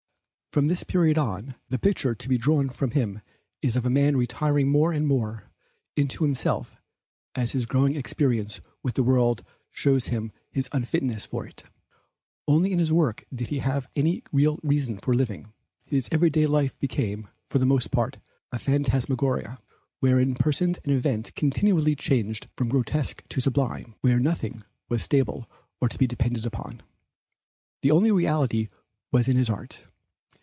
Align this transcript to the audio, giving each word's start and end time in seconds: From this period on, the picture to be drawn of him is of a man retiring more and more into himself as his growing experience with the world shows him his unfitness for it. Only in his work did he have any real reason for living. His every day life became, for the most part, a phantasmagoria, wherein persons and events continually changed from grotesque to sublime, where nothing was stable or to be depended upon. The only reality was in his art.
From 0.51 0.67
this 0.67 0.83
period 0.83 1.17
on, 1.17 1.55
the 1.69 1.79
picture 1.79 2.13
to 2.13 2.27
be 2.27 2.37
drawn 2.37 2.69
of 2.69 2.91
him 2.91 3.21
is 3.61 3.77
of 3.77 3.85
a 3.85 3.89
man 3.89 4.17
retiring 4.17 4.67
more 4.67 4.91
and 4.91 5.07
more 5.07 5.45
into 5.95 6.25
himself 6.25 6.75
as 7.35 7.53
his 7.53 7.65
growing 7.65 7.95
experience 7.95 8.59
with 8.83 8.95
the 8.95 9.01
world 9.03 9.45
shows 9.69 10.07
him 10.07 10.33
his 10.51 10.67
unfitness 10.73 11.25
for 11.25 11.47
it. 11.47 11.63
Only 12.49 12.73
in 12.73 12.79
his 12.79 12.91
work 12.91 13.23
did 13.33 13.47
he 13.47 13.59
have 13.59 13.87
any 13.95 14.23
real 14.33 14.59
reason 14.61 14.97
for 14.97 15.15
living. 15.15 15.53
His 15.85 16.09
every 16.11 16.29
day 16.29 16.45
life 16.47 16.77
became, 16.79 17.29
for 17.47 17.57
the 17.57 17.65
most 17.65 17.89
part, 17.89 18.17
a 18.51 18.59
phantasmagoria, 18.59 19.57
wherein 20.01 20.35
persons 20.35 20.81
and 20.83 20.91
events 20.91 21.31
continually 21.31 21.95
changed 21.95 22.47
from 22.57 22.67
grotesque 22.67 23.23
to 23.29 23.39
sublime, 23.39 23.95
where 24.01 24.19
nothing 24.19 24.65
was 24.89 25.01
stable 25.01 25.49
or 25.79 25.87
to 25.87 25.97
be 25.97 26.07
depended 26.07 26.45
upon. 26.45 26.83
The 27.83 27.91
only 27.91 28.11
reality 28.11 28.67
was 29.13 29.29
in 29.29 29.37
his 29.37 29.49
art. 29.49 29.87